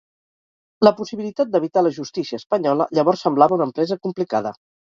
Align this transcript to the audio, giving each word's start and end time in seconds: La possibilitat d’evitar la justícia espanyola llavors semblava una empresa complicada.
La 0.87 0.93
possibilitat 1.01 1.51
d’evitar 1.57 1.83
la 1.89 1.93
justícia 1.99 2.41
espanyola 2.43 2.89
llavors 2.99 3.25
semblava 3.29 3.61
una 3.61 3.71
empresa 3.71 4.03
complicada. 4.09 4.59